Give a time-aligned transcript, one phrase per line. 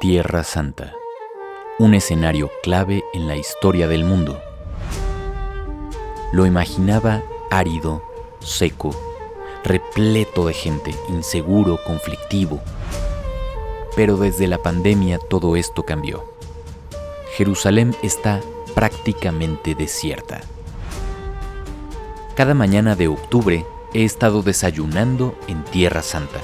[0.00, 0.94] Tierra Santa,
[1.78, 4.40] un escenario clave en la historia del mundo.
[6.32, 8.02] Lo imaginaba árido,
[8.38, 8.96] seco,
[9.62, 12.62] repleto de gente, inseguro, conflictivo.
[13.94, 16.24] Pero desde la pandemia todo esto cambió.
[17.36, 18.40] Jerusalén está
[18.74, 20.40] prácticamente desierta.
[22.36, 26.40] Cada mañana de octubre he estado desayunando en Tierra Santa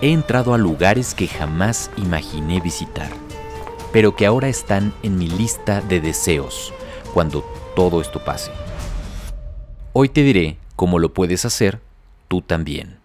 [0.00, 3.10] he entrado a lugares que jamás imaginé visitar,
[3.92, 6.72] pero que ahora están en mi lista de deseos
[7.12, 8.52] cuando todo esto pase.
[9.92, 11.80] Hoy te diré cómo lo puedes hacer
[12.28, 12.98] tú también.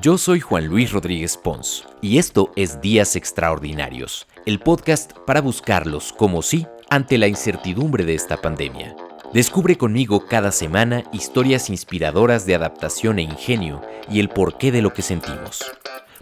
[0.00, 6.12] Yo soy Juan Luis Rodríguez Pons y esto es Días Extraordinarios, el podcast para buscarlos
[6.12, 8.94] como sí ante la incertidumbre de esta pandemia.
[9.32, 14.92] Descubre conmigo cada semana historias inspiradoras de adaptación e ingenio y el porqué de lo
[14.92, 15.64] que sentimos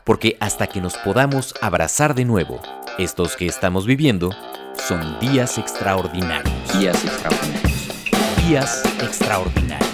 [0.09, 2.63] porque hasta que nos podamos abrazar de nuevo,
[2.97, 4.31] estos que estamos viviendo
[4.89, 6.81] son días extraordinarios.
[6.81, 7.89] Días extraordinarios.
[8.47, 9.88] Días extraordinarios.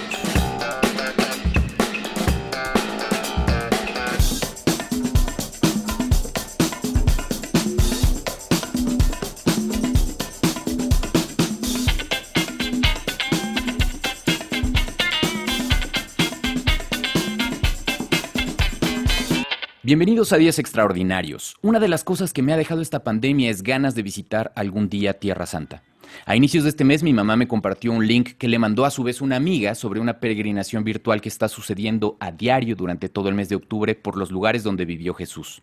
[19.85, 21.57] Bienvenidos a Días Extraordinarios.
[21.61, 24.89] Una de las cosas que me ha dejado esta pandemia es ganas de visitar algún
[24.89, 25.83] día Tierra Santa.
[26.25, 28.91] A inicios de este mes mi mamá me compartió un link que le mandó a
[28.91, 33.29] su vez una amiga sobre una peregrinación virtual que está sucediendo a diario durante todo
[33.29, 35.61] el mes de octubre por los lugares donde vivió Jesús.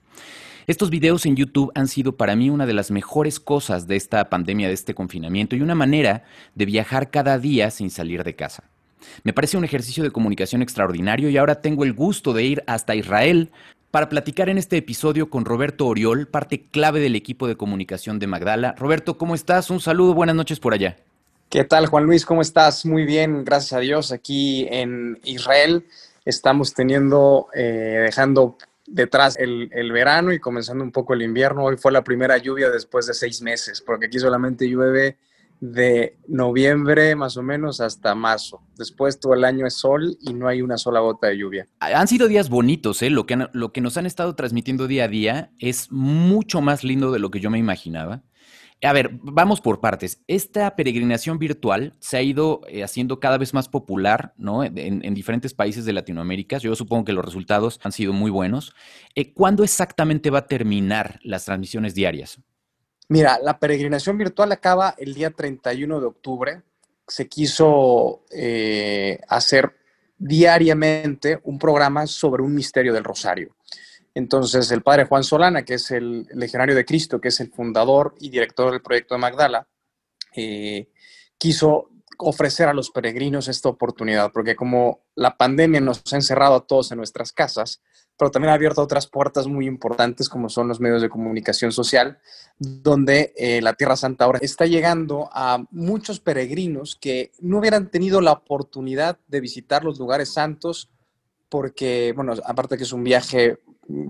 [0.67, 4.29] Estos videos en YouTube han sido para mí una de las mejores cosas de esta
[4.29, 8.65] pandemia, de este confinamiento y una manera de viajar cada día sin salir de casa.
[9.23, 12.93] Me parece un ejercicio de comunicación extraordinario y ahora tengo el gusto de ir hasta
[12.93, 13.49] Israel
[13.91, 18.27] para platicar en este episodio con Roberto Oriol, parte clave del equipo de comunicación de
[18.27, 18.73] Magdala.
[18.77, 19.69] Roberto, ¿cómo estás?
[19.69, 20.95] Un saludo, buenas noches por allá.
[21.49, 22.25] ¿Qué tal, Juan Luis?
[22.25, 22.85] ¿Cómo estás?
[22.85, 24.13] Muy bien, gracias a Dios.
[24.13, 25.85] Aquí en Israel
[26.23, 28.57] estamos teniendo, eh, dejando
[28.87, 31.65] detrás el, el, verano y comenzando un poco el invierno.
[31.65, 35.17] Hoy fue la primera lluvia después de seis meses, porque aquí solamente llueve
[35.61, 38.61] de noviembre más o menos hasta marzo.
[38.75, 41.67] Después todo el año es sol y no hay una sola gota de lluvia.
[41.79, 43.11] Han sido días bonitos, ¿eh?
[43.11, 47.11] Lo que, lo que nos han estado transmitiendo día a día es mucho más lindo
[47.11, 48.23] de lo que yo me imaginaba.
[48.83, 50.23] A ver, vamos por partes.
[50.27, 54.63] Esta peregrinación virtual se ha ido eh, haciendo cada vez más popular, ¿no?
[54.63, 56.57] En, diferentes países de Latinoamérica.
[56.57, 58.73] Yo supongo que los resultados han sido muy buenos.
[59.13, 62.41] Eh, ¿Cuándo exactamente va a terminar las transmisiones diarias?
[63.11, 66.61] Mira, la peregrinación virtual acaba el día 31 de octubre.
[67.05, 69.75] Se quiso eh, hacer
[70.17, 73.57] diariamente un programa sobre un misterio del rosario.
[74.15, 78.15] Entonces, el padre Juan Solana, que es el legionario de Cristo, que es el fundador
[78.21, 79.67] y director del proyecto de Magdala,
[80.33, 80.87] eh,
[81.37, 81.89] quiso
[82.21, 86.91] ofrecer a los peregrinos esta oportunidad, porque como la pandemia nos ha encerrado a todos
[86.91, 87.81] en nuestras casas,
[88.17, 92.19] pero también ha abierto otras puertas muy importantes como son los medios de comunicación social,
[92.59, 98.21] donde eh, la Tierra Santa ahora está llegando a muchos peregrinos que no hubieran tenido
[98.21, 100.91] la oportunidad de visitar los lugares santos
[101.49, 103.59] porque, bueno, aparte que es un viaje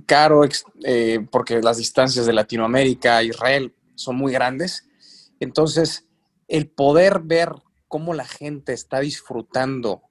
[0.05, 0.43] caro,
[0.83, 4.87] eh, porque las distancias de Latinoamérica a Israel son muy grandes,
[5.39, 6.05] entonces
[6.47, 7.53] el poder ver
[7.91, 10.01] cómo la gente está disfrutando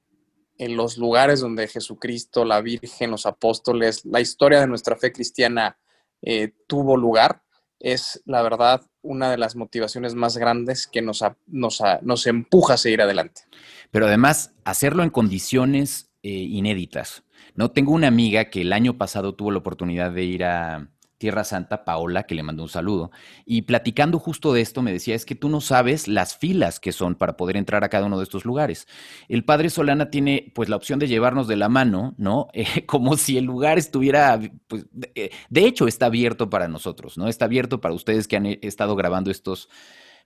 [0.58, 5.78] en los lugares donde Jesucristo, la Virgen, los apóstoles, la historia de nuestra fe cristiana
[6.20, 7.42] eh, tuvo lugar,
[7.78, 13.00] es la verdad una de las motivaciones más grandes que nos, nos empuja a seguir
[13.00, 13.44] adelante.
[13.90, 17.24] Pero además, hacerlo en condiciones eh, inéditas.
[17.54, 21.44] No tengo una amiga que el año pasado tuvo la oportunidad de ir a, Tierra
[21.44, 23.10] Santa, Paola, que le mandó un saludo,
[23.44, 26.92] y platicando justo de esto me decía, es que tú no sabes las filas que
[26.92, 28.88] son para poder entrar a cada uno de estos lugares.
[29.28, 32.48] El padre Solana tiene pues la opción de llevarnos de la mano, ¿no?
[32.60, 37.28] Eh, como si el lugar estuviera, pues, eh, de, hecho está abierto para nosotros, ¿no?
[37.28, 39.68] Está abierto para ustedes que han eh, estado grabando estos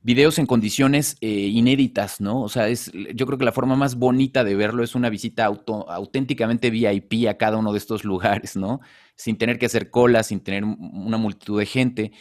[0.02, 2.42] videos en condiciones inéditas, ¿no?
[2.42, 5.44] O sea, es, yo creo que la forma más bonita de verlo es una visita
[5.44, 8.80] auto, auténticamente VIP a cada uno de estos lugares, ¿no?
[9.16, 12.12] Sin tener que hacer cola, sin tener una multitud de gente.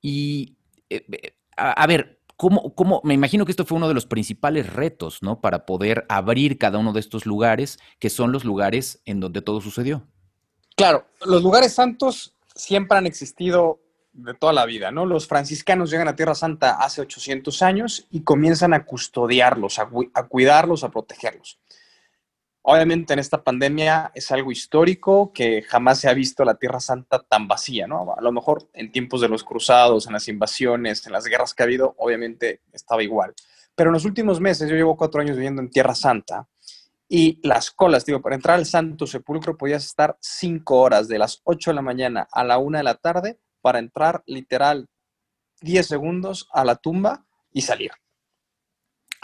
[0.00, 0.56] Y,
[0.90, 4.72] eh, eh, a, ver, ¿cómo, ¿cómo, me imagino que esto fue uno de los principales
[4.72, 5.40] retos, ¿no?
[5.40, 9.60] Para poder abrir cada uno de estos lugares, que son los lugares en donde todo
[9.60, 10.06] sucedió.
[10.76, 13.80] Claro, los lugares santos siempre han existido
[14.12, 15.06] de toda la vida, ¿no?
[15.06, 20.26] Los franciscanos llegan a Tierra Santa hace 800 años y comienzan a custodiarlos, a, a
[20.28, 21.58] cuidarlos, a protegerlos.
[22.64, 27.20] Obviamente en esta pandemia es algo histórico que jamás se ha visto la Tierra Santa
[27.20, 28.14] tan vacía, ¿no?
[28.16, 31.64] A lo mejor en tiempos de los cruzados, en las invasiones, en las guerras que
[31.64, 33.34] ha habido, obviamente estaba igual.
[33.74, 36.48] Pero en los últimos meses, yo llevo cuatro años viviendo en Tierra Santa
[37.08, 41.40] y las colas, digo, para entrar al Santo Sepulcro podías estar cinco horas, de las
[41.44, 44.88] ocho de la mañana a la una de la tarde, para entrar literal
[45.60, 47.90] diez segundos a la tumba y salir.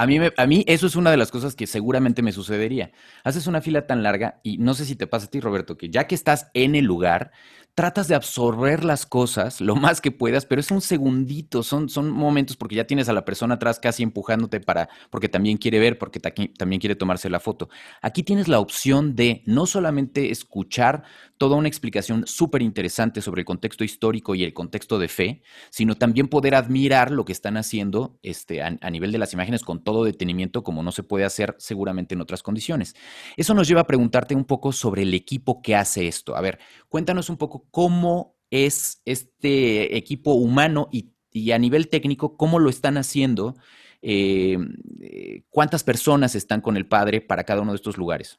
[0.01, 2.93] A mí, a mí eso es una de las cosas que seguramente me sucedería.
[3.25, 5.91] Haces una fila tan larga y no sé si te pasa a ti, Roberto, que
[5.91, 7.33] ya que estás en el lugar,
[7.79, 12.11] tratas de absorber las cosas lo más que puedas, pero es un segundito, son, son
[12.11, 15.97] momentos porque ya tienes a la persona atrás casi empujándote para, porque también quiere ver,
[15.97, 17.69] porque también quiere tomarse la foto.
[18.03, 21.05] Aquí tienes la opción de no solamente escuchar
[21.39, 25.95] toda una explicación súper interesante sobre el contexto histórico y el contexto de fe, sino
[25.95, 29.85] también poder admirar lo que están haciendo este, a, a nivel de las imágenes con
[29.89, 32.95] todo detenimiento, como no se puede hacer seguramente en otras condiciones.
[33.39, 36.37] Eso nos lleva a preguntarte un poco sobre el equipo que hace esto.
[36.37, 36.59] A ver,
[36.91, 41.15] cuéntanos un poco cómo es este equipo humano y,
[41.53, 43.57] a nivel técnico, cómo lo están haciendo,
[44.03, 44.59] eh,
[45.01, 48.39] eh, cuántas personas están con el padre para cada uno de estos lugares.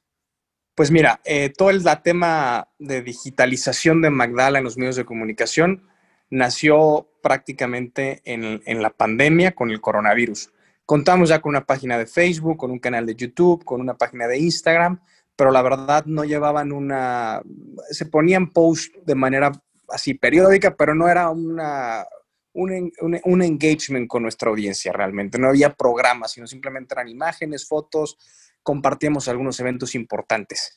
[0.75, 5.87] Pues mira, eh, todo el tema de digitalización de Magdala en los medios de comunicación
[6.29, 10.51] nació prácticamente en, en, la pandemia con el coronavirus.
[10.89, 14.25] Contamos ya con una página de Facebook, con un canal de YouTube, con una página
[14.25, 14.99] de Instagram,
[15.35, 17.43] pero la verdad no llevaban una,
[17.91, 19.51] se ponían posts de manera
[19.89, 22.07] así periódica, pero no era una,
[22.53, 22.91] un,
[23.23, 25.37] un, engagement con nuestra audiencia realmente.
[25.37, 28.17] No había programas, sino simplemente eran imágenes, fotos,
[28.63, 30.75] compartíamos algunos eventos importantes.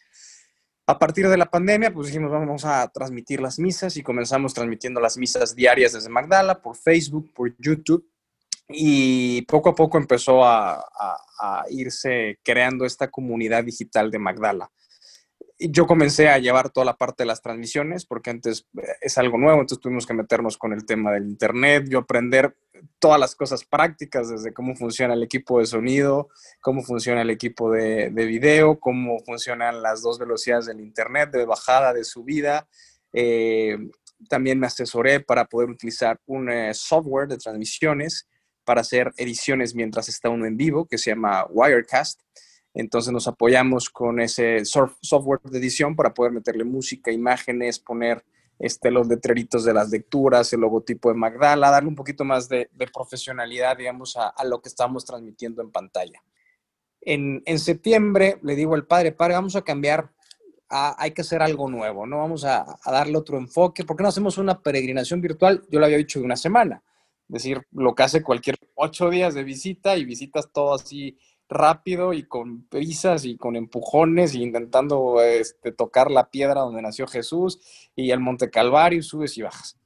[0.88, 5.00] A partir de la pandemia, pues dijimos, vamos a transmitir las misas y comenzamos transmitiendo
[5.00, 8.11] las misas diarias desde Magdala, por Facebook, por YouTube
[8.68, 10.84] y poco a poco empezó a,
[11.70, 14.70] irse creando esta comunidad digital de Magdala.
[15.58, 19.38] Yo comencé a llevar toda la parte de las transmisiones porque antes eh, es algo
[19.38, 22.56] nuevo, entonces tuvimos que meternos con el tema del Internet, yo aprender
[23.00, 26.28] todas las cosas prácticas, desde cómo funciona el equipo de sonido,
[26.60, 31.92] cómo funciona el equipo de, video, cómo funcionan las dos velocidades del Internet, de bajada,
[31.92, 32.68] de subida.
[33.12, 33.78] Eh,
[34.28, 38.28] también me asesoré para poder utilizar un eh, software de transmisiones
[38.64, 42.20] para hacer ediciones mientras está uno en vivo, que se llama Wirecast.
[42.74, 48.24] Entonces nos apoyamos con ese software de edición para poder meterle música, imágenes, poner
[48.58, 52.70] este, los letreritos de las lecturas, el logotipo de Magdala, darle un poquito más de,
[52.92, 56.22] profesionalidad, digamos, a, lo que estamos transmitiendo en pantalla.
[57.00, 60.10] En, septiembre le digo al padre, padre, vamos a cambiar,
[60.68, 62.18] hay que hacer algo nuevo, ¿no?
[62.18, 63.84] Vamos a, a darle otro enfoque.
[63.84, 65.62] ¿Por qué no hacemos una peregrinación virtual?
[65.68, 66.82] Yo lo había dicho de una semana
[67.32, 71.18] decir, lo que hace cualquier ocho días de visita y visitas todo así
[71.48, 77.06] rápido y con prisas y con empujones y intentando este, tocar la piedra donde nació
[77.06, 77.60] Jesús
[77.96, 79.78] y el Monte Calvario, subes y bajas.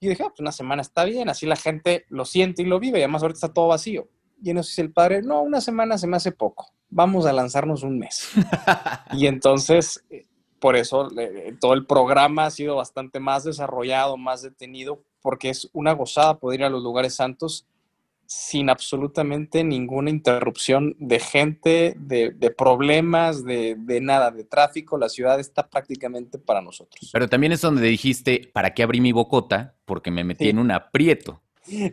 [0.00, 2.80] Y dije, ah, pues una semana está bien, así la gente lo siente y lo
[2.80, 4.08] vive, y además ahorita está todo vacío.
[4.42, 8.00] Y entonces el padre, no, una semana se me hace poco, vamos a lanzarnos un
[8.00, 8.28] mes.
[9.12, 10.26] y entonces, eh,
[10.58, 15.70] por eso eh, todo el programa ha sido bastante más desarrollado, más detenido, porque es
[15.72, 17.66] una gozada poder ir a los lugares santos
[18.26, 24.96] sin absolutamente ninguna interrupción de gente, de, problemas, de, nada, de tráfico.
[24.96, 27.10] La ciudad está prácticamente para nosotros.
[27.12, 29.74] Pero también es donde dijiste, ¿para qué abrí mi bocota?
[29.84, 31.42] Porque me metí en un aprieto.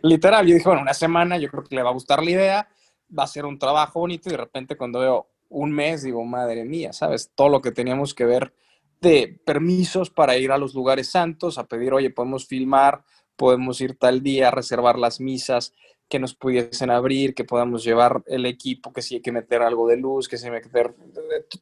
[0.02, 2.68] Literal, yo dije, bueno, una semana, yo creo que le va a gustar la idea,
[3.16, 6.64] va a ser un trabajo bonito y de repente cuando veo un mes, digo, madre
[6.64, 7.30] mía, ¿sabes?
[7.34, 8.54] Todo lo que teníamos que ver
[9.00, 13.04] de permisos para ir a los lugares santos, a pedir, oye, podemos filmar,
[13.40, 15.72] podemos ir tal día, reservar las misas
[16.10, 19.88] que nos pudiesen abrir, que podamos llevar el equipo, que si hay que meter algo
[19.88, 20.94] de luz, que si hay que meter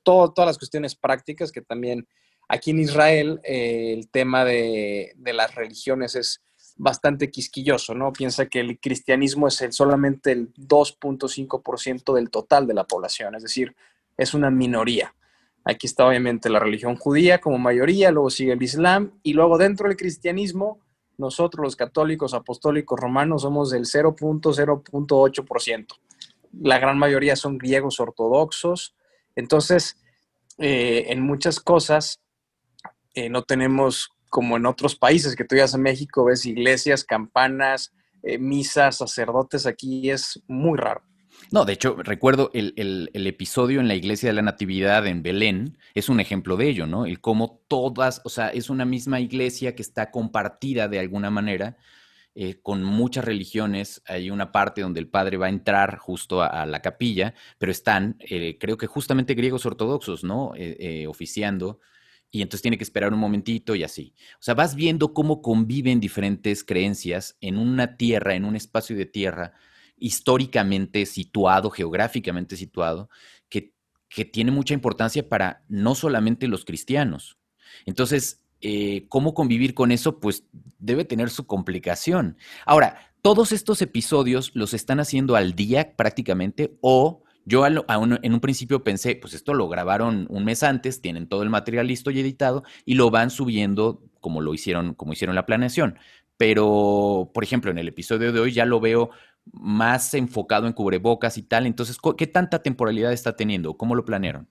[0.02, 2.08] todo, todas las cuestiones prácticas que también
[2.48, 6.42] aquí en Israel eh, el tema de, de, las religiones es
[6.74, 8.12] bastante quisquilloso, ¿no?
[8.12, 13.44] Piensa que el cristianismo es el, solamente el 2.5% del total de la población, es
[13.44, 13.76] decir,
[14.16, 15.14] es una minoría.
[15.62, 19.86] Aquí está obviamente la religión judía como mayoría, luego sigue el islam y luego dentro
[19.86, 20.80] del cristianismo
[21.18, 25.86] nosotros los católicos apostólicos romanos somos del 0.0.8%.
[26.62, 28.94] La gran mayoría son griegos ortodoxos.
[29.36, 29.98] Entonces,
[30.58, 32.22] eh, en muchas cosas
[33.14, 37.92] eh, no tenemos como en otros países, que tú ibas a México, ves iglesias, campanas,
[38.22, 41.02] eh, misas, sacerdotes, aquí es muy raro.
[41.50, 46.10] No, de hecho, recuerdo el, episodio en la iglesia de la Natividad en Belén, es
[46.10, 47.06] un ejemplo de ello, ¿no?
[47.06, 51.78] El cómo todas, o sea, es una misma iglesia que está compartida de alguna manera,
[52.34, 54.02] eh, con muchas religiones.
[54.06, 58.16] Hay una parte donde el padre va a entrar justo a, la capilla, pero están,
[58.20, 60.52] eh, creo que justamente griegos ortodoxos, ¿no?
[60.54, 61.80] Eh, oficiando.
[62.30, 64.14] Y entonces tiene que esperar un momentito y así.
[64.34, 69.06] O sea, vas viendo cómo conviven diferentes creencias en una tierra, en un espacio de
[69.06, 69.54] tierra
[70.00, 73.08] históricamente situado, geográficamente situado,
[73.48, 73.74] que,
[74.08, 77.38] que tiene mucha importancia para no solamente los cristianos.
[77.86, 80.44] Entonces, eh, cómo convivir con eso, pues
[80.78, 82.36] debe tener su complicación.
[82.66, 88.84] Ahora, todos estos episodios los están haciendo al día prácticamente o yo en un principio
[88.84, 92.62] pensé, pues esto lo grabaron un mes antes, tienen todo el material listo y editado
[92.84, 95.98] y lo van subiendo como lo hicieron, como hicieron la planeación.
[96.36, 99.10] Pero, por ejemplo, en el episodio de hoy ya lo veo
[99.52, 101.66] más enfocado en cubrebocas y tal.
[101.66, 103.76] Entonces, ¿qué tanta temporalidad está teniendo?
[103.76, 104.48] ¿Cómo lo planearon?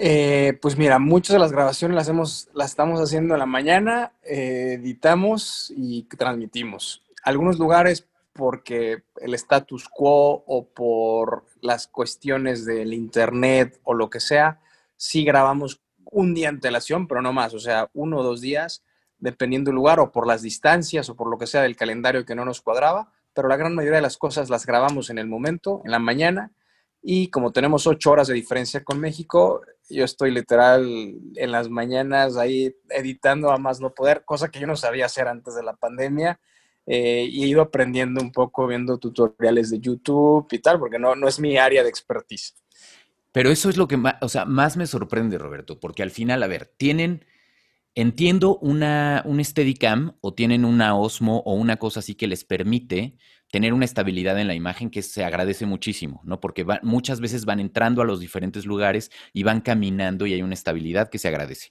[0.00, 4.12] Eh, pues mira, muchas de las grabaciones las, hemos, las estamos haciendo en la mañana,
[4.24, 7.02] eh, editamos y transmitimos.
[7.22, 14.18] Algunos lugares porque el status quo o por las cuestiones del internet o lo que
[14.18, 14.60] sea,
[14.96, 18.82] sí grabamos un día antelación, pero no más, o sea, uno o dos días,
[19.18, 22.34] dependiendo del lugar o por las distancias o por lo que sea del calendario que
[22.34, 25.82] no nos cuadraba, pero la gran mayoría de las cosas las grabamos en el momento,
[25.84, 26.52] en la mañana,
[27.02, 29.60] y como tenemos ocho horas de diferencia con México,
[29.90, 30.86] yo estoy literal
[31.34, 35.28] en las mañanas ahí editando a más no poder, cosa que yo no sabía hacer
[35.28, 36.40] antes de la pandemia.
[36.86, 41.14] Eh, y he ido aprendiendo un poco viendo tutoriales de YouTube y tal, porque no,
[41.14, 42.54] no es mi área de expertise.
[43.32, 46.46] Pero eso es lo que o sea, más me sorprende, Roberto, porque al final, a
[46.46, 47.24] ver, tienen,
[47.94, 53.16] entiendo, una, un Steadicam o tienen una Osmo o una cosa así que les permite
[53.50, 56.40] tener una estabilidad en la imagen que se agradece muchísimo, ¿no?
[56.40, 60.54] Porque muchas veces van entrando a los diferentes lugares y van caminando y hay una
[60.54, 61.70] estabilidad que se agradece.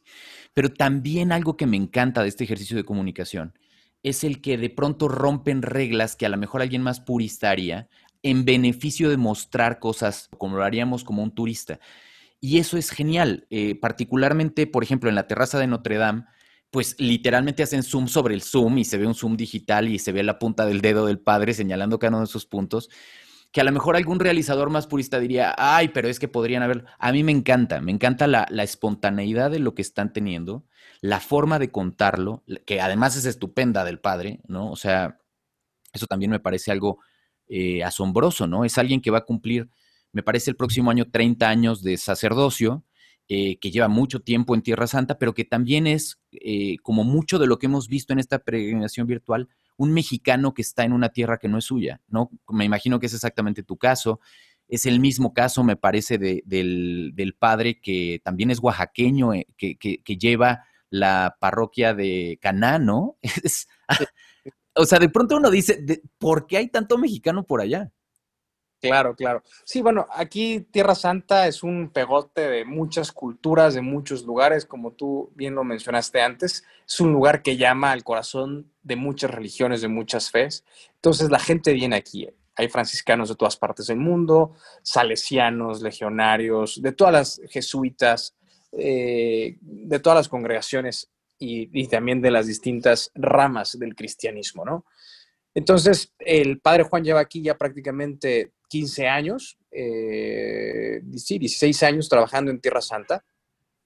[0.53, 3.57] Pero también algo que me encanta de este ejercicio de comunicación
[4.01, 7.89] es el que de pronto rompen reglas que a lo mejor alguien más purista haría
[8.21, 11.79] en beneficio de mostrar cosas como lo haríamos como un turista.
[12.45, 16.25] Y eso es genial, eh, particularmente, por ejemplo, en la terraza de Notre Dame,
[16.71, 20.11] pues literalmente hacen zoom sobre el zoom y se ve un zoom digital y se
[20.11, 22.89] ve la punta del dedo del padre señalando cada uno de esos puntos,
[23.53, 26.83] que a lo mejor algún realizador más purista diría, ay, pero es que podrían haber...
[26.99, 30.65] A mí me encanta, me encanta la, espontaneidad de lo que están teniendo,
[30.99, 34.69] la forma de contarlo, que además es estupenda del padre, ¿no?
[34.69, 35.17] O sea,
[35.93, 36.99] eso también me parece algo
[37.47, 38.65] eh, asombroso, ¿no?
[38.65, 39.69] Es alguien que va a cumplir,
[40.13, 42.85] me parece, el próximo año 30 años de sacerdocio
[43.29, 47.39] eh, que lleva mucho tiempo en Tierra Santa, pero que también es, eh, como mucho
[47.39, 51.07] de lo que hemos visto en esta peregrinación virtual, un mexicano que está en una
[51.09, 52.29] tierra que no es suya, ¿no?
[52.49, 54.19] Me imagino que es exactamente tu caso.
[54.67, 60.65] Es el mismo caso, me parece, del, padre que también es oaxaqueño, eh, que, lleva
[60.89, 63.17] la parroquia de Caná, ¿no?
[64.75, 67.91] o sea, de pronto uno dice, ¿por qué hay tanto mexicano por allá?
[68.89, 69.43] Claro, claro.
[69.63, 74.91] Sí, bueno, aquí Tierra Santa es un pegote de muchas culturas, de muchos lugares, como
[74.91, 76.63] tú bien lo mencionaste antes.
[76.85, 80.65] Es un lugar que llama al corazón de muchas religiones, de muchas fes.
[80.95, 82.27] Entonces la gente viene aquí.
[82.55, 88.35] Hay franciscanos de todas partes del mundo, salesianos, legionarios, de todas las jesuitas,
[88.73, 91.09] eh, de todas las congregaciones
[91.39, 94.85] y, y también de las distintas ramas del cristianismo, ¿no?
[95.55, 102.49] Entonces, el padre Juan lleva aquí ya prácticamente 15 años, eh, sí, 16 años trabajando
[102.49, 103.23] en Tierra Santa,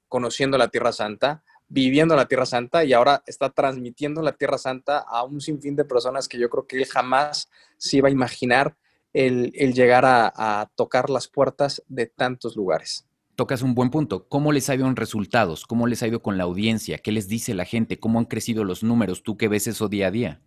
[0.08, 5.00] conociendo la Tierra Santa, viviendo la Tierra Santa y ahora está transmitiendo la Tierra Santa
[5.00, 8.77] a un sinfín de personas que yo creo que él jamás se iba a imaginar
[9.12, 13.06] el, llegar a, a, tocar las puertas de tantos lugares.
[13.36, 14.29] Tocas un buen punto.
[14.29, 15.65] ¿Cómo les ha ido en resultados?
[15.65, 17.00] ¿Cómo les ha ido con la audiencia?
[17.00, 18.00] ¿Qué les dice la gente?
[18.00, 19.22] ¿Cómo han crecido los números?
[19.22, 20.41] ¿Tú que ves eso día a día?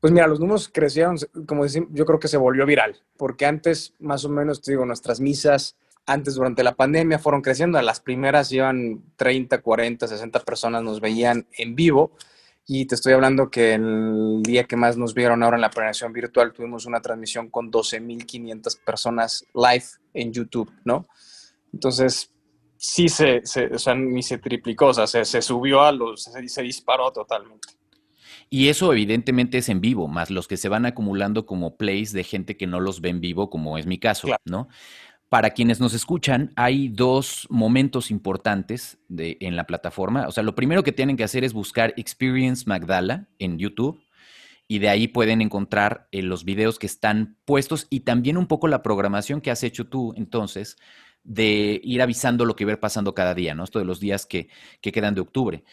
[0.00, 3.94] Pues mira, los números crecieron, como decimos, yo creo que se volvió viral, porque antes,
[3.98, 5.76] más o menos, te digo, nuestras misas,
[6.06, 7.80] antes durante la pandemia, fueron creciendo.
[7.82, 12.12] Las primeras iban 30, 40, 60 personas nos veían en vivo.
[12.68, 16.12] Y te estoy hablando que el día que más nos vieron ahora en la planeación
[16.12, 19.84] virtual, tuvimos una transmisión con 12.500 personas live
[20.14, 21.06] en YouTube, ¿no?
[21.72, 22.32] Entonces,
[22.76, 27.12] sí se, o sea, ni se triplicó, o sea, se, subió a los, se disparó
[27.12, 27.75] totalmente.
[28.48, 32.24] Y eso evidentemente es en vivo, más los que se van acumulando como plays de
[32.24, 34.68] gente que no los ve en vivo, como es mi caso, ¿no?
[35.28, 40.28] Para quienes nos escuchan, hay dos momentos importantes de, en la plataforma.
[40.28, 44.00] O sea, lo primero que tienen que hacer es buscar Experience Magdala en YouTube
[44.68, 48.68] y de ahí pueden encontrar eh, los videos que están puestos y también un poco
[48.68, 50.76] la programación que has hecho tú entonces
[51.24, 53.64] de ir avisando lo que va pasando cada día, ¿no?
[53.64, 54.48] Esto de los días que,
[54.80, 55.64] que quedan de octubre.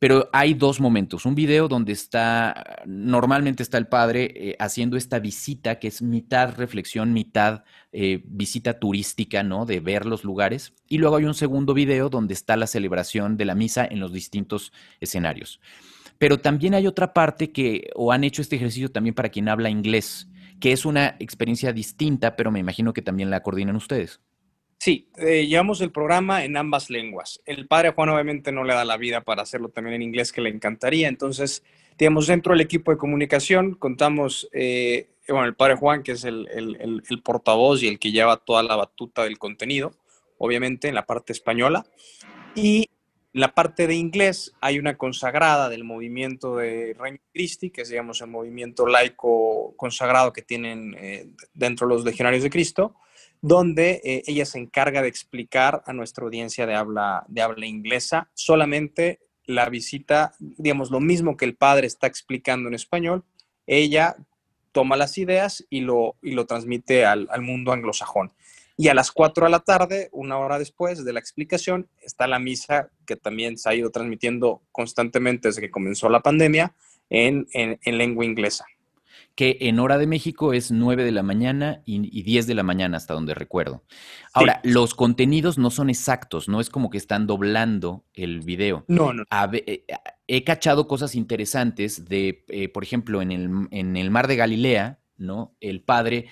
[0.00, 1.26] Pero hay dos momentos.
[1.26, 6.56] Un video donde está, normalmente está el padre eh, haciendo esta visita que es mitad
[6.56, 9.66] reflexión, mitad eh, visita turística, ¿no?
[9.66, 10.72] De ver los lugares.
[10.88, 14.10] Y luego hay un segundo video donde está la celebración de la misa en los
[14.10, 15.60] distintos escenarios.
[16.16, 19.68] Pero también hay otra parte que, o han hecho este ejercicio también para quien habla
[19.68, 20.28] inglés,
[20.60, 24.22] que es una experiencia distinta, pero me imagino que también la coordinan ustedes.
[24.82, 27.42] Sí, eh, llevamos el programa en ambas lenguas.
[27.44, 30.40] El padre Juan obviamente no le da la vida para hacerlo también en inglés, que
[30.40, 31.06] le encantaría.
[31.06, 31.62] Entonces,
[31.98, 36.48] digamos, dentro del equipo de comunicación contamos, eh, bueno, el padre Juan, que es el,
[37.22, 39.92] portavoz y el que lleva toda la batuta del contenido,
[40.38, 41.84] obviamente en la parte española.
[42.54, 42.88] Y
[43.34, 48.22] la parte de inglés hay una consagrada del movimiento de Reino Christi, que es, digamos,
[48.22, 52.96] el movimiento laico consagrado que tienen eh, dentro de los legionarios de Cristo
[53.42, 58.30] donde eh, ella se encarga de explicar a nuestra audiencia de habla, de habla inglesa
[58.34, 63.24] solamente la visita, digamos, lo mismo que el padre está explicando en español,
[63.66, 64.16] ella
[64.72, 68.32] toma las ideas y lo, y lo transmite al, al mundo anglosajón.
[68.76, 72.38] Y a las 4 de la tarde, una hora después de la explicación, está la
[72.38, 76.74] misa que también se ha ido transmitiendo constantemente desde que comenzó la pandemia
[77.08, 78.66] en, en, en lengua inglesa
[79.40, 82.98] que en hora de México es 9 de la mañana y, 10 de la mañana,
[82.98, 83.82] hasta donde recuerdo.
[84.34, 88.84] Ahora, los contenidos no son exactos, no es como que están doblando el video.
[88.86, 89.24] No, no.
[89.54, 89.86] Eh,
[90.26, 95.00] he cachado cosas interesantes de, eh, por ejemplo, en el, en el Mar de Galilea,
[95.16, 95.56] ¿no?
[95.58, 96.26] El padre...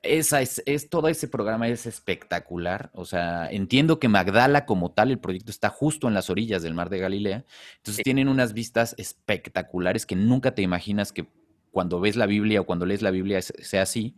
[0.00, 2.90] Esa es, es, todo ese programa es espectacular.
[2.94, 6.74] O sea, entiendo que Magdala como tal, el proyecto está justo en las orillas del
[6.74, 7.44] mar de Galilea.
[7.78, 11.26] Entonces tienen unas vistas espectaculares que nunca te imaginas que
[11.74, 14.16] cuando ves la Biblia o cuando lees la Biblia sea así.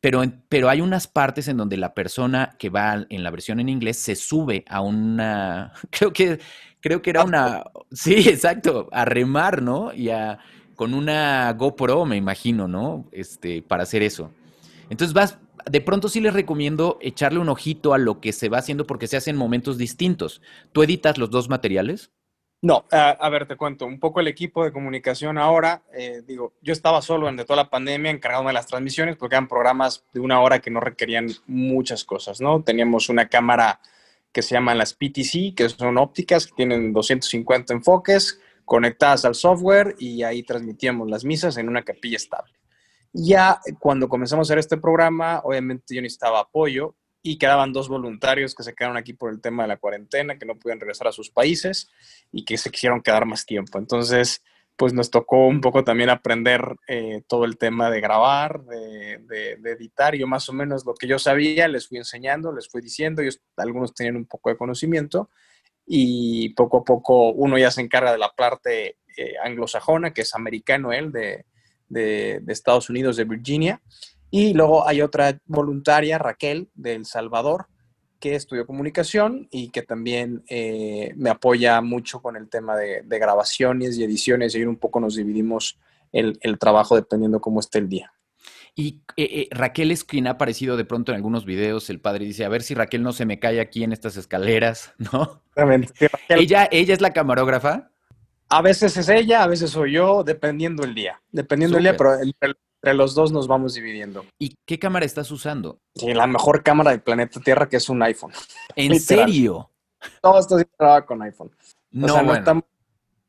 [0.00, 3.68] Pero, pero hay unas partes en donde la persona que va en la versión en
[3.68, 6.38] inglés se sube a una, creo que,
[6.80, 9.92] creo que era una, sí, exacto, a remar, ¿no?
[9.92, 10.38] Y a,
[10.76, 13.08] con una GoPro, me imagino, ¿no?
[13.12, 14.30] Este, para hacer eso.
[14.88, 15.38] Entonces vas,
[15.70, 19.06] de pronto sí les recomiendo echarle un ojito a lo que se va haciendo porque
[19.06, 20.40] se hace en momentos distintos.
[20.72, 22.10] ¿Tú editas los dos materiales?
[22.62, 26.74] No, a, ver, te cuento, un poco el equipo de comunicación ahora, eh, digo, yo
[26.74, 30.42] estaba solo durante toda la pandemia encargado de las transmisiones porque eran programas de una
[30.42, 32.62] hora que no requerían muchas cosas, ¿no?
[32.62, 33.80] Teníamos una cámara
[34.30, 39.96] que se llaman las PTC, que son ópticas, que tienen 250 enfoques conectadas al software
[39.98, 42.52] y ahí transmitíamos las misas en una capilla estable.
[43.12, 48.54] Ya cuando comenzamos a hacer este programa, obviamente yo necesitaba apoyo y quedaban dos voluntarios
[48.54, 51.12] que se quedaron aquí por el tema de la cuarentena, que no pudieron regresar a
[51.12, 51.90] sus países
[52.32, 53.78] y que se quisieron quedar más tiempo.
[53.78, 54.42] Entonces,
[54.76, 60.14] pues nos tocó un poco también aprender eh, todo el tema de grabar, de, editar.
[60.14, 63.42] Yo más o menos lo que yo sabía les fui enseñando, les fui diciendo, ellos
[63.58, 65.28] algunos tenían un poco de conocimiento
[65.86, 70.34] y poco a poco uno ya se encarga de la parte eh, anglosajona, que es
[70.34, 71.44] americano él, de,
[71.88, 73.82] de Estados Unidos, de Virginia,
[74.30, 77.66] y luego hay otra voluntaria, Raquel, de El Salvador,
[78.20, 83.98] que estudió comunicación y que también eh, me apoya mucho con el tema de, grabaciones
[83.98, 84.54] y ediciones.
[84.54, 85.78] Y un poco nos dividimos
[86.12, 88.12] el, trabajo dependiendo cómo esté el día.
[88.76, 91.90] Y eh, eh, Raquel es quien ha aparecido de pronto en algunos videos.
[91.90, 94.94] El padre dice: A ver si Raquel no se me cae aquí en estas escaleras,
[95.12, 95.42] ¿no?
[96.28, 97.90] ¿Ella, ¿Ella es la camarógrafa?
[98.48, 101.20] A veces es ella, a veces soy yo, dependiendo el día.
[101.32, 102.34] Dependiendo el día, pero el,
[102.82, 104.24] entre los dos nos vamos dividiendo.
[104.38, 105.78] ¿Y qué cámara estás usando?
[105.94, 108.32] Sí, la mejor cámara del planeta Tierra, que es un iPhone.
[108.76, 109.70] ¿En serio?
[110.22, 111.50] Todo esto se graba con iPhone.
[111.90, 112.06] No,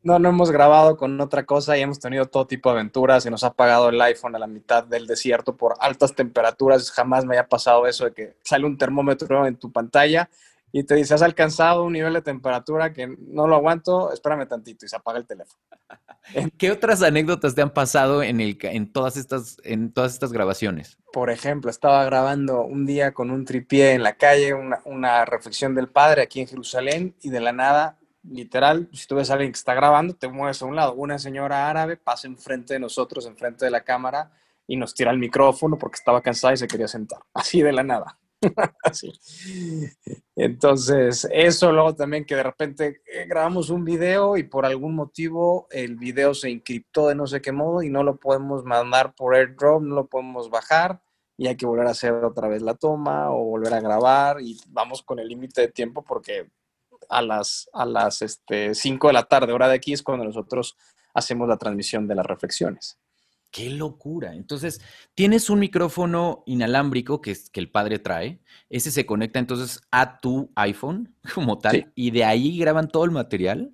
[0.03, 3.29] no, no, hemos grabado con otra cosa y hemos tenido todo tipo de aventuras y
[3.29, 6.89] nos ha apagado el iPhone a la mitad del desierto por altas temperaturas.
[6.89, 10.29] Jamás me haya pasado eso de que sale un termómetro en tu pantalla
[10.73, 14.85] y te dice, has alcanzado un nivel de temperatura que no lo aguanto, espérame tantito
[14.85, 15.59] y se apaga el teléfono.
[16.57, 20.97] ¿Qué otras anécdotas te han pasado en, el, en, todas estas, en todas estas grabaciones?
[21.11, 25.89] Por ejemplo, estaba grabando un día con un tripié en la calle, una, reflexión del
[25.89, 29.57] padre aquí en Jerusalén y de la nada, literal, si tú ves a alguien que
[29.57, 30.93] está grabando, te mueves a un lado.
[30.93, 34.31] Una señora árabe pasa enfrente de nosotros, enfrente de la cámara
[34.67, 37.19] y nos tira el micrófono porque estaba cansada y se quería sentar.
[37.33, 38.17] Así de la nada.
[40.35, 45.67] Entonces, eso luego también que de repente eh, grabamos un video y por algún motivo
[45.71, 49.35] el video se encriptó de no sé qué modo y no lo podemos mandar por
[49.35, 51.01] airdrop, no lo podemos bajar
[51.37, 54.59] y hay que volver a hacer otra vez la toma o volver a grabar y
[54.67, 56.49] vamos con el límite de tiempo porque
[57.09, 60.77] a las, a las 5 este, de la tarde, hora de aquí, es cuando nosotros
[61.13, 63.00] hacemos la transmisión de las reflexiones.
[63.51, 64.33] Qué locura.
[64.33, 64.79] Entonces,
[65.13, 68.39] tienes un micrófono inalámbrico que, es, que el padre trae.
[68.69, 73.11] Ese se conecta entonces a tu iPhone como tal y de ahí graban todo el
[73.11, 73.73] material.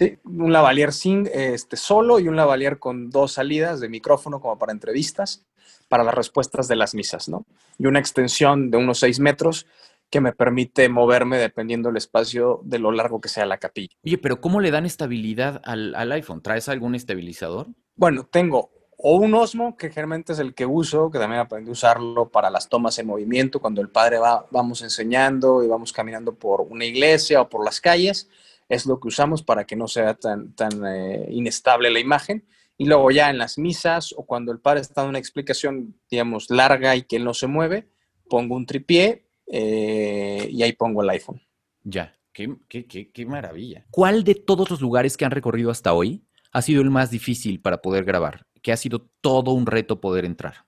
[0.00, 4.58] Sí, un lavalier sin este, solo y un lavalier con dos salidas de micrófono como
[4.58, 5.46] para entrevistas,
[5.88, 7.46] para las respuestas de las misas, ¿no?
[7.78, 9.66] Y una extensión de unos seis metros
[10.10, 13.94] que me permite moverme dependiendo del espacio de lo largo que sea la capilla.
[14.04, 16.42] Oye, pero ¿cómo le dan estabilidad al, al iPhone?
[16.42, 17.68] ¿Traes algún estabilizador?
[17.94, 18.70] Bueno, tengo
[19.06, 22.48] o un Osmo, que generalmente es el que uso, que también aprendí a usarlo para
[22.48, 26.86] las tomas en movimiento, cuando el padre va, vamos enseñando y vamos caminando por una
[26.86, 28.30] iglesia o por las calles,
[28.66, 32.46] es lo que usamos para que no sea tan, tan eh, inestable la imagen.
[32.78, 36.48] Y luego ya en las misas o cuando el padre está dando una explicación, digamos,
[36.48, 37.86] larga y que él no se mueve,
[38.30, 41.42] pongo un tripié eh, y ahí pongo el iPhone.
[41.82, 43.84] Ya, qué, qué, qué, qué maravilla.
[43.90, 47.60] ¿Cuál de todos los lugares que han recorrido hasta hoy ha sido el más difícil
[47.60, 48.46] para poder grabar?
[48.64, 50.64] Que ha sido todo un reto poder entrar?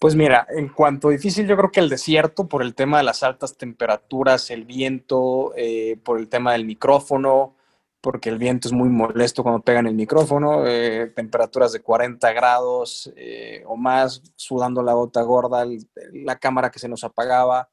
[0.00, 3.04] Pues mira, en cuanto a difícil, yo creo que el desierto, por el tema de
[3.04, 7.56] las altas temperaturas, el viento, eh, por el tema del micrófono,
[8.00, 13.12] porque el viento es muy molesto cuando pegan el micrófono, eh, temperaturas de 40 grados
[13.16, 15.66] eh, o más, sudando la gota gorda,
[16.12, 17.68] la cámara que se nos apagaba,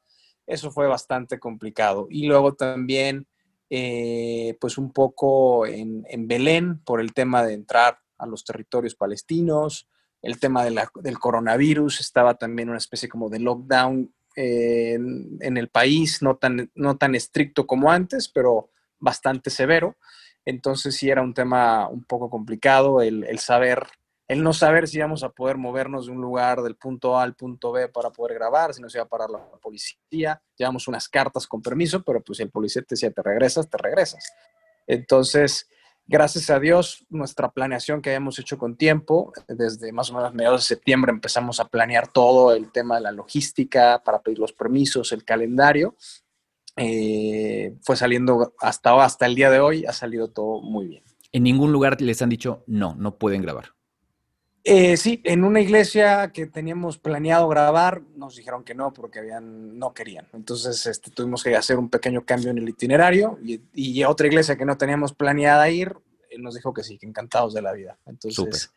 [0.46, 2.06] eso fue bastante complicado.
[2.10, 3.26] Y luego también,
[4.60, 9.88] pues un poco en, en Belén, por el tema de entrar a los territorios palestinos,
[10.22, 16.20] el tema del coronavirus, estaba también una especie como de lockdown eh, en, el país,
[16.20, 19.96] no tan, no tan estricto como antes, pero bastante severo.
[20.44, 23.86] Entonces sí era un tema un poco complicado el, saber,
[24.28, 27.34] el no saber si íbamos a poder movernos de un lugar del punto A al
[27.34, 30.42] punto B para poder grabar, si nos iba a parar la policía.
[30.56, 34.32] Llevamos unas cartas con permiso, pero pues el policía te decía te regresas, te regresas.
[34.86, 35.68] Entonces,
[36.08, 40.60] Gracias a Dios, nuestra planeación que habíamos hecho con tiempo, desde más o menos mediados
[40.60, 45.10] de septiembre empezamos a planear todo el tema de la logística para pedir los permisos,
[45.10, 45.96] el calendario.
[46.76, 51.02] Eh, fue saliendo hasta, hasta el día de hoy, ha salido todo muy bien.
[51.32, 53.75] ¿En ningún lugar les han dicho no, no pueden grabar?
[54.68, 59.78] Eh, sí, en una iglesia que teníamos planeado grabar, nos dijeron que no porque habían,
[59.78, 60.26] no querían.
[60.32, 64.56] Entonces este, tuvimos que hacer un pequeño cambio en el itinerario y, y otra iglesia
[64.56, 65.94] que no teníamos planeada ir
[66.30, 67.96] eh, nos dijo que sí, que encantados de la vida.
[68.06, 68.72] Entonces,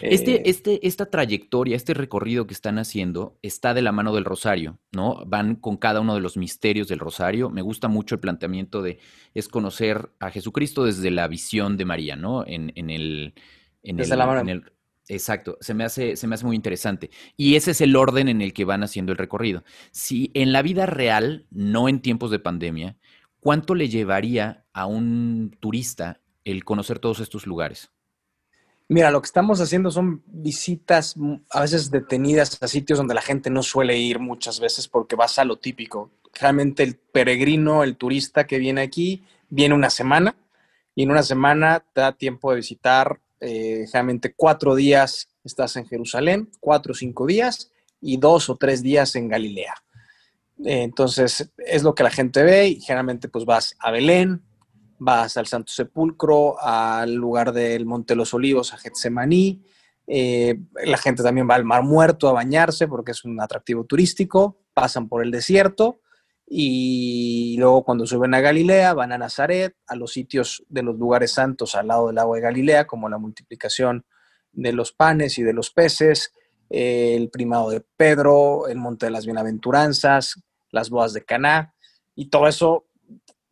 [0.00, 4.24] este, eh, este, esta trayectoria, este recorrido que están haciendo está de la mano del
[4.24, 5.24] rosario, ¿no?
[5.24, 7.48] Van con cada uno de los misterios del rosario.
[7.48, 8.98] Me gusta mucho el planteamiento de
[9.34, 12.44] es conocer a Jesucristo desde la visión de María, ¿no?
[12.44, 13.34] En, en el,
[13.84, 14.62] en desde la mano.
[15.14, 17.10] Exacto, se me, hace, se me hace muy interesante.
[17.36, 19.62] Y ese es el orden en el que van haciendo el recorrido.
[19.90, 22.96] Si en la vida real, no en tiempos de pandemia,
[23.38, 27.90] ¿cuánto le llevaría a un turista el conocer todos estos lugares?
[28.88, 31.14] Mira, lo que estamos haciendo son visitas
[31.50, 35.38] a veces detenidas a sitios donde la gente no suele ir muchas veces porque vas
[35.38, 36.10] a lo típico.
[36.32, 40.34] Realmente el peregrino, el turista que viene aquí, viene una semana
[40.94, 45.86] y en una semana te da tiempo de visitar eh, generalmente cuatro días estás en
[45.86, 49.74] Jerusalén, cuatro o cinco días y dos o tres días en Galilea.
[50.64, 54.42] Entonces es lo que la gente ve y generalmente pues vas a Belén,
[54.98, 59.60] vas al Santo Sepulcro, al lugar del Monte de los Olivos, a Getsemaní.
[60.06, 64.60] Eh, la gente también va al Mar Muerto a bañarse porque es un atractivo turístico.
[64.72, 66.01] Pasan por el desierto
[66.54, 71.32] y luego cuando suben a Galilea van a Nazaret, a los sitios de los lugares
[71.32, 74.04] santos al lado del agua de Galilea, como la multiplicación
[74.52, 76.34] de los panes y de los peces,
[76.68, 81.72] el primado de Pedro, el monte de las bienaventuranzas, las bodas de Caná
[82.14, 82.84] y todo eso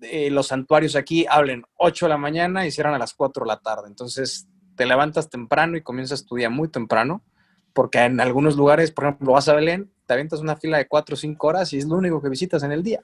[0.03, 3.49] eh, los santuarios aquí hablen 8 de la mañana y cierran a las 4 de
[3.49, 3.89] la tarde.
[3.89, 7.25] Entonces te levantas temprano y comienzas a estudiar muy temprano,
[7.73, 11.15] porque en algunos lugares, por ejemplo, vas a Belén, te avientas una fila de 4
[11.15, 13.01] o 5 horas y es lo único que visitas en el día.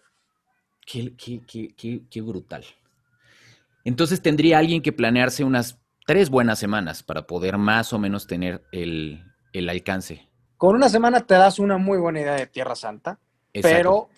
[0.87, 2.65] Qué, qué, brutal.
[3.85, 8.65] Entonces tendría alguien que planearse unas tres buenas semanas para poder más o menos tener
[8.73, 10.29] el, el alcance.
[10.57, 13.19] Con una semana te das una muy buena idea de Tierra Santa,
[13.53, 14.09] pero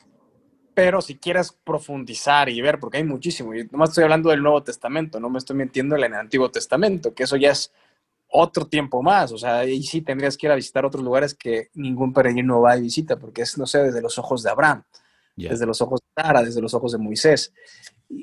[0.79, 4.63] pero si quieres profundizar y ver, porque hay muchísimo, y nomás estoy hablando del Nuevo
[4.63, 7.73] Testamento, no me estoy mintiendo en el Antiguo Testamento, que eso ya es
[8.31, 11.69] otro tiempo más, o sea, ahí sí tendrías que ir a visitar otros lugares que
[11.75, 14.83] ningún peregrino va y visita, porque es, no sé, desde los ojos de Abraham,
[15.37, 17.53] desde los ojos de Sara, desde los ojos de Moisés.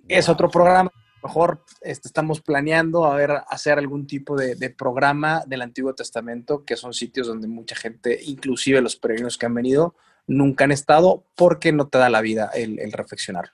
[0.08, 0.91] Es otro programa,
[1.24, 6.65] mejor este, estamos planeando a ver, hacer algún tipo de, de, programa del Antiguo Testamento,
[6.65, 9.96] que son sitios donde mucha gente, inclusive los peregrinos que han venido,
[10.28, 13.52] nunca han estado porque no te da la vida el, reflexionar.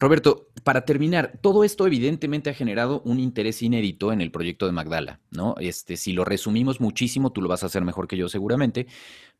[0.00, 4.72] Roberto, para terminar, todo esto evidentemente ha generado un interés inédito en el proyecto de
[4.72, 5.54] Magdala, ¿no?
[5.58, 8.86] Este, si lo resumimos muchísimo, tú lo vas a hacer mejor que yo seguramente,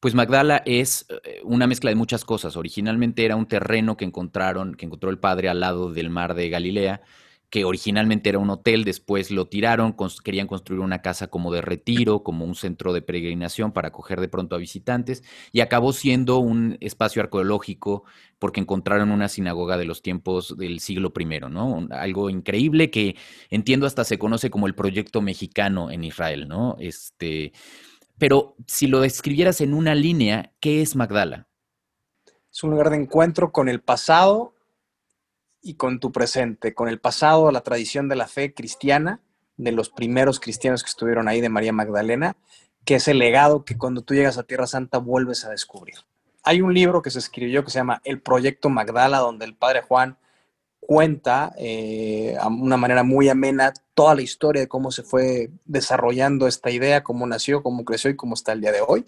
[0.01, 2.57] pues Magdala es eh, una mezcla de muchas cosas.
[2.57, 6.49] Originalmente era un terreno que encontraron, que encontró el padre al lado del mar de
[6.49, 7.03] Galilea,
[7.51, 12.23] que originalmente era un hotel, después lo tiraron, querían construir una casa como de retiro,
[12.23, 16.77] como un centro de peregrinación para acoger de pronto a visitantes, y acabó siendo un
[16.81, 18.05] espacio arqueológico
[18.39, 21.89] porque encontraron una sinagoga de los tiempos del siglo I, ¿no?
[21.91, 23.17] Algo increíble que
[23.49, 26.77] entiendo hasta se conoce como el proyecto mexicano en Israel, ¿no?
[26.79, 27.53] Este,
[28.19, 31.49] pero si lo describieras en una línea, ¿qué es Magdala?
[32.53, 34.55] Es un lugar de encuentro con el pasado
[35.63, 39.21] y con tu presente, con el pasado, la tradición de la fe cristiana,
[39.57, 42.37] de los primeros cristianos que estuvieron ahí, de María Magdalena,
[42.85, 45.97] que es el legado que cuando tú llegas a Tierra Santa vuelves a descubrir.
[46.45, 49.83] Hay un libro que se escribió que se llama El Proyecto Magdala, donde el padre
[49.83, 50.17] Juan
[50.81, 56.47] cuenta eh, a una manera muy amena toda la historia de cómo se fue desarrollando
[56.47, 59.05] esta idea, cómo nació, cómo creció y cómo está el día de hoy.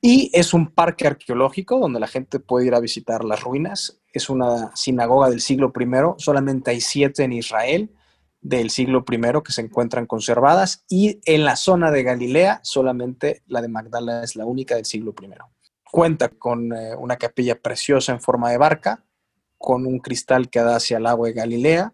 [0.00, 4.00] Y es un parque arqueológico donde la gente puede ir a visitar las ruinas.
[4.12, 5.86] Es una sinagoga del siglo I,
[6.16, 7.90] solamente hay siete en Israel
[8.40, 13.60] del siglo I que se encuentran conservadas y en la zona de Galilea solamente la
[13.60, 15.28] de Magdala es la única del siglo I.
[15.90, 19.04] Cuenta con eh, una capilla preciosa en forma de barca,
[19.58, 21.92] con un cristal que da hacia el agua de Galilea.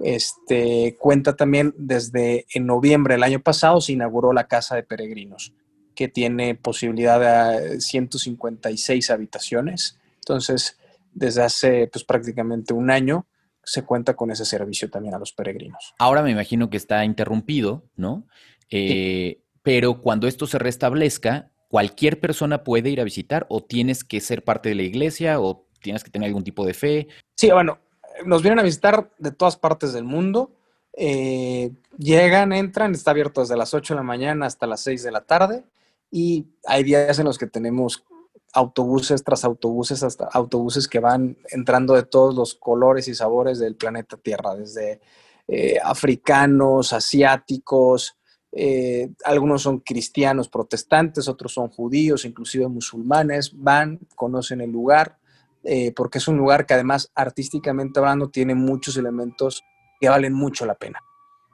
[0.00, 5.54] Este, cuenta también desde en noviembre del año pasado se inauguró la Casa de Peregrinos
[5.94, 9.98] que tiene posibilidad de 156 eh, habitaciones.
[10.16, 10.78] Entonces,
[11.12, 13.26] desde hace pues, prácticamente un año
[13.64, 15.94] se cuenta con ese servicio también a los peregrinos.
[15.98, 18.26] Ahora me imagino que está interrumpido, ¿no?
[18.70, 24.20] Eh, pero cuando esto se restablezca, ¿cualquier persona puede ir a visitar o tienes que
[24.20, 27.08] ser parte de la iglesia o tienes que tener algún tipo de fe?
[27.36, 27.78] Sí, bueno,
[28.24, 30.52] nos vienen a visitar de todas partes del mundo.
[30.94, 35.12] Eh, llegan, entran, está abierto desde las 8 de la mañana hasta las 6 de
[35.12, 35.64] la tarde
[36.12, 38.04] y hay días en los que tenemos
[38.52, 43.76] autobuses tras autobuses, hasta autobuses que van entrando de todos los colores y sabores del
[43.76, 45.00] planeta Tierra, desde
[45.48, 48.18] eh, africanos, asiáticos,
[48.52, 55.16] eh, algunos son cristianos protestantes, otros son judíos, inclusive musulmanes, van, conocen el lugar,
[55.64, 59.64] eh, porque es un lugar que además artísticamente hablando tiene muchos elementos
[59.98, 61.00] que valen mucho la pena.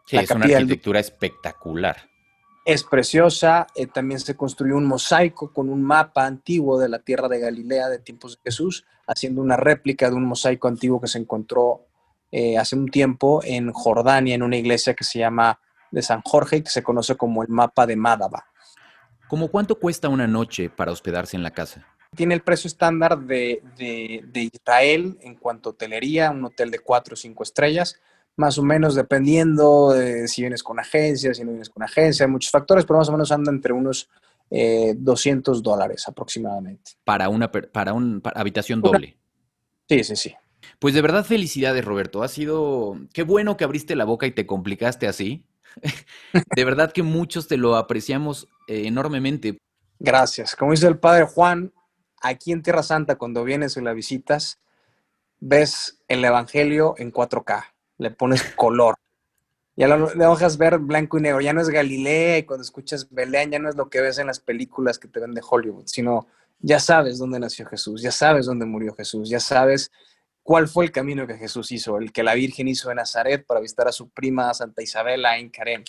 [0.05, 2.09] Sí, es una arquitectura espectacular
[2.69, 3.67] es preciosa.
[3.75, 7.89] Eh, también se construyó un mosaico con un mapa antiguo de la tierra de Galilea
[7.89, 11.87] de tiempos de Jesús, haciendo una réplica de un mosaico antiguo que se encontró
[12.31, 15.59] eh, hace un tiempo en Jordania, en una iglesia que se llama
[15.91, 18.45] de San Jorge y que se conoce como el mapa de Mádaba.
[19.29, 21.87] ¿Cómo cuánto cuesta una noche para hospedarse en la casa?
[22.15, 26.81] Tiene el precio estándar de, de, de Israel en cuanto a hotelería, un hotel de
[26.81, 27.99] cuatro o cinco estrellas,
[28.39, 32.31] más o menos dependiendo de si vienes con agencia, si no vienes con agencia, hay
[32.31, 34.09] muchos factores, pero más o menos anda entre unos
[34.51, 36.93] 200 eh, dólares aproximadamente.
[37.05, 39.19] Para una para una habitación doble.
[39.89, 40.35] Sí, sí, sí.
[40.79, 42.23] Pues de verdad felicidades, Roberto.
[42.23, 45.45] Ha sido qué bueno que abriste la boca y te complicaste así.
[46.57, 49.59] de verdad que muchos te lo apreciamos eh, enormemente.
[49.99, 50.55] Gracias.
[50.55, 51.73] Como dice el padre Juan,
[52.23, 54.61] aquí en Tierra Santa cuando vienes y la visitas,
[55.41, 57.65] ves el evangelio en 4K
[57.99, 58.97] le pones color.
[59.77, 61.41] Ya lo, le dejas ver blanco y negro.
[61.41, 64.27] Ya no es Galilea y cuando escuchas Belén ya no es lo que ves en
[64.27, 66.27] las películas que te ven de Hollywood, sino
[66.61, 69.93] ya sabes dónde nació Jesús, ya sabes dónde murió Jesús, ya sabes
[70.43, 73.61] cuál fue el camino que Jesús hizo, el que la Virgen hizo en Nazaret para
[73.61, 75.85] visitar a su prima Santa Isabela en Carem.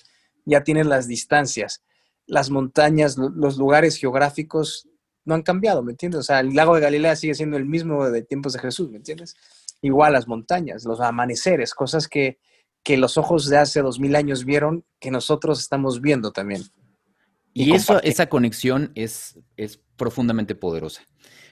[0.46, 1.82] Ya tienes las distancias,
[2.26, 4.88] las montañas, los lugares geográficos
[5.26, 6.20] no han cambiado, ¿me entiendes?
[6.20, 8.98] O sea, el lago de Galilea sigue siendo el mismo de tiempos de Jesús, ¿me
[8.98, 9.36] entiendes?
[9.82, 12.38] Igual las montañas, los amaneceres, cosas que,
[12.98, 16.64] los ojos de hace dos mil años vieron que nosotros estamos viendo también.
[17.54, 21.04] Y, eso, esa conexión es, es profundamente poderosa.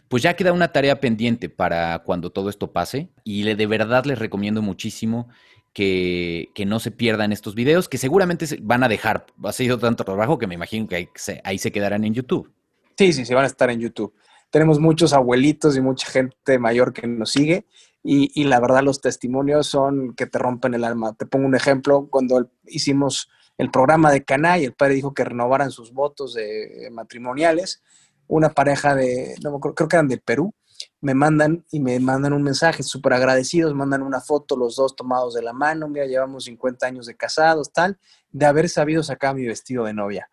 [0.07, 4.05] Pues ya queda una tarea pendiente para cuando todo esto pase y le, de verdad
[4.05, 5.27] les recomiendo muchísimo
[5.73, 10.39] que, no se pierdan estos videos, que seguramente van a dejar, ha sido tanto trabajo
[10.39, 12.51] que me imagino que ahí se, ahí se quedarán en YouTube.
[12.97, 14.11] Sí, sí, se van a estar en YouTube.
[14.49, 17.65] Tenemos muchos abuelitos y mucha gente mayor que nos sigue
[18.09, 21.13] y, la verdad los testimonios son que te rompen el alma.
[21.13, 25.25] Te pongo un ejemplo, cuando hicimos el programa de Caná y el padre dijo que
[25.25, 27.83] renovaran sus votos de, matrimoniales,
[28.27, 30.53] una pareja de, no, creo que eran de Perú,
[31.01, 35.33] me mandan y me mandan un mensaje súper agradecidos, mandan una foto los dos tomados
[35.33, 37.99] de la mano, mira, llevamos 50 años de casados, tal,
[38.31, 40.29] de haber sabido sacar mi vestido de novia.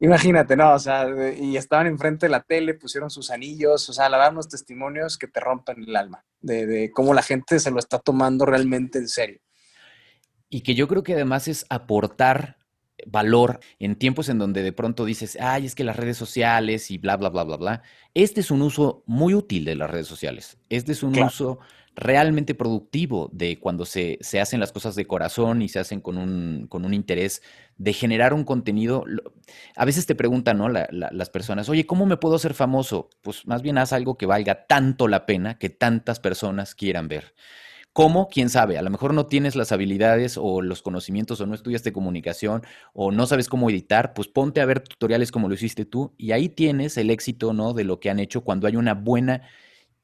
[0.00, 0.74] Imagínate, ¿no?
[0.74, 1.06] O sea,
[1.36, 5.26] y estaban enfrente de la tele, pusieron sus anillos, o sea, la unos testimonios que
[5.26, 9.08] te rompen el alma, de, de, cómo la gente se lo está tomando realmente en
[9.08, 9.40] serio.
[10.48, 12.58] Y que yo creo que además es aportar
[13.06, 16.98] valor en tiempos en donde de pronto dices, ay, es que las redes sociales y
[16.98, 17.82] bla, bla, bla, bla, bla.
[18.14, 20.58] Este es un uso muy útil de las redes sociales.
[20.68, 21.58] Este es un uso
[21.98, 26.16] realmente productivo de cuando se, se, hacen las cosas de corazón y se hacen con
[26.16, 27.42] un, con un interés
[27.76, 29.04] de generar un contenido.
[29.74, 30.68] A veces te preguntan, ¿no?
[30.68, 33.10] las personas, oye, ¿cómo me puedo hacer famoso?
[33.20, 37.34] Pues más bien haz algo que valga tanto la pena que tantas personas quieran ver.
[37.92, 38.28] ¿Cómo?
[38.28, 38.78] ¿Quién sabe?
[38.78, 43.10] A lo mejor no tienes las habilidades o los conocimientos o no estudiaste comunicación o
[43.10, 46.48] no sabes cómo editar, pues ponte a ver tutoriales como lo hiciste tú y ahí
[46.48, 47.72] tienes el éxito, ¿no?
[47.72, 49.42] De lo que han hecho cuando hay una buena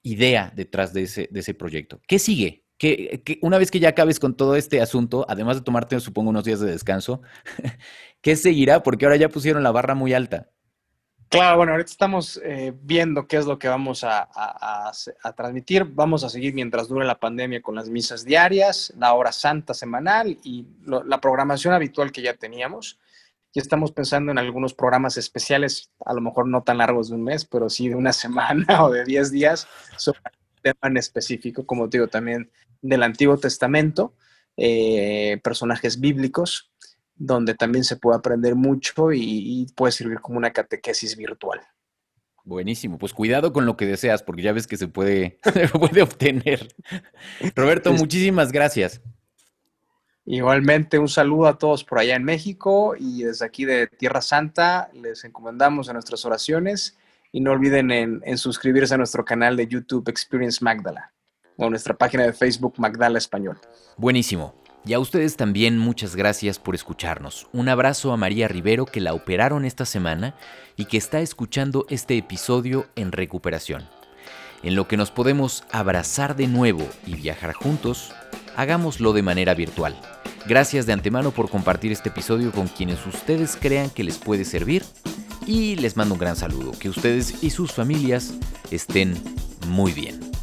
[0.05, 2.01] idea detrás de ese, de ese proyecto.
[2.07, 2.63] ¿Qué sigue?
[2.79, 6.45] Que, una vez que ya acabes con todo este asunto, además de tomarte, supongo, unos
[6.45, 7.23] días de descanso,
[8.21, 8.83] ¿qué seguirá?
[8.83, 10.51] Porque ahora ya pusieron la barra muy alta.
[11.31, 14.29] Claro, bueno, ahorita estamos eh, viendo qué es lo que vamos a,
[15.35, 15.85] transmitir.
[15.85, 20.39] Vamos a seguir mientras dure la pandemia con las misas diarias, la hora santa semanal
[20.45, 23.01] y la programación habitual que ya teníamos.
[23.55, 27.23] Ya estamos pensando en algunos programas especiales, a lo mejor no tan largos de un
[27.23, 31.65] mes, pero sí de una semana o de 10 días, sobre un tema en específico,
[31.65, 32.51] como te digo, también
[32.83, 34.15] del Antiguo Testamento,
[34.57, 36.73] eh, personajes bíblicos,
[37.15, 41.61] donde también se puede aprender mucho y, puede servir como una catequesis virtual.
[42.43, 46.03] Buenísimo, pues cuidado con lo que deseas, porque ya ves que se puede, se puede
[46.03, 46.75] obtener.
[47.55, 49.01] Roberto, muchísimas gracias.
[50.27, 54.89] Igualmente, un saludo a todos por allá en México y desde aquí de Tierra Santa
[54.95, 56.97] les encomendamos a nuestras oraciones
[57.31, 61.13] y no olviden en, suscribirse a nuestro canal de YouTube Experience Magdala
[61.57, 63.59] o nuestra página de Facebook Magdala Español.
[63.97, 64.55] Buenísimo.
[64.87, 67.49] Y a ustedes también muchas gracias por escucharnos.
[67.53, 70.35] Un abrazo a María Rivero que la operaron esta semana
[70.77, 73.89] y que está escuchando este episodio en recuperación.
[74.63, 78.15] En lo que nos podemos abrazar de nuevo y viajar juntos,
[78.57, 79.99] hagámoslo de manera virtual.
[80.47, 84.85] Gracias de antemano por compartir este episodio con quienes ustedes crean que les puede servir
[85.47, 86.73] y les mando un gran saludo.
[86.79, 88.35] Que ustedes y sus familias
[88.71, 89.15] estén
[89.67, 90.34] muy bien.